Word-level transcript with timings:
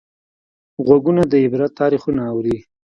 غوږونه 0.85 1.23
د 1.31 1.33
عبرت 1.43 1.71
تاریخونه 1.81 2.21
اوري 2.33 2.57